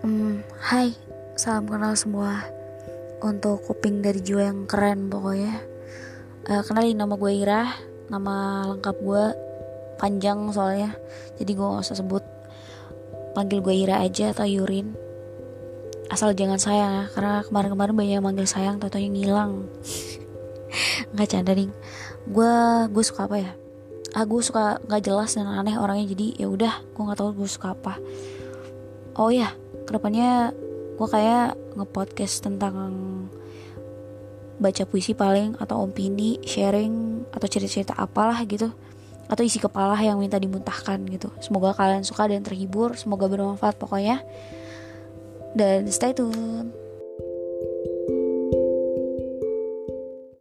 Hmm, 0.00 0.40
hai, 0.64 0.96
salam 1.36 1.68
kenal 1.68 1.92
semua. 1.92 2.40
Untuk 3.20 3.60
kuping 3.68 4.00
dari 4.00 4.24
jiwa 4.24 4.48
yang 4.48 4.64
keren 4.64 5.12
pokoknya. 5.12 5.60
Uh, 6.48 6.64
Kenalin 6.64 6.96
nama 6.96 7.20
gue 7.20 7.28
Ira. 7.36 7.68
Nama 8.08 8.64
lengkap 8.72 8.96
gue 8.96 9.24
panjang 10.00 10.48
soalnya. 10.56 10.96
Jadi 11.36 11.52
gue 11.52 11.66
gak 11.68 11.84
usah 11.84 12.00
sebut. 12.00 12.24
Panggil 13.36 13.60
gue 13.60 13.76
Ira 13.76 14.00
aja 14.00 14.32
atau 14.32 14.48
Yurin. 14.48 14.96
Asal 16.08 16.32
jangan 16.32 16.56
sayang 16.56 16.90
ya 16.90 17.04
Karena 17.12 17.44
kemarin-kemarin 17.44 17.94
banyak 17.94 18.14
yang 18.18 18.26
manggil 18.26 18.48
sayang 18.48 18.80
Tau-tau 18.80 19.04
yang 19.04 19.12
ngilang. 19.12 19.68
Gak 21.14 21.28
canda 21.28 21.52
nih 21.52 21.68
Gue 22.24 22.52
gue 22.88 23.04
suka 23.04 23.28
apa 23.28 23.36
ya? 23.36 23.52
Ah 24.16 24.24
gue 24.24 24.40
suka 24.42 24.80
nggak 24.90 25.06
jelas 25.06 25.36
dan 25.36 25.46
aneh 25.46 25.76
orangnya. 25.76 26.08
Jadi 26.08 26.40
ya 26.40 26.48
udah 26.48 26.72
gue 26.88 27.02
nggak 27.04 27.20
tahu 27.20 27.30
gue 27.36 27.46
suka 27.46 27.76
apa. 27.78 27.94
Oh 29.14 29.30
ya 29.30 29.54
ke 29.90 29.98
depannya 29.98 30.54
gue 30.94 31.08
kayak 31.10 31.58
ngepodcast 31.74 32.46
tentang 32.46 32.86
baca 34.62 34.86
puisi 34.86 35.18
paling 35.18 35.58
atau 35.58 35.82
opini 35.82 36.38
sharing 36.46 37.26
atau 37.34 37.50
cerita-cerita 37.50 37.98
apalah 37.98 38.38
gitu. 38.46 38.70
Atau 39.26 39.42
isi 39.42 39.58
kepala 39.58 39.98
yang 39.98 40.22
minta 40.22 40.38
dimuntahkan 40.38 41.02
gitu. 41.10 41.34
Semoga 41.42 41.74
kalian 41.74 42.06
suka 42.06 42.30
dan 42.30 42.46
terhibur 42.46 42.94
semoga 42.94 43.26
bermanfaat 43.26 43.82
pokoknya. 43.82 44.22
Dan 45.58 45.90
stay 45.90 46.14
tune 46.14 46.70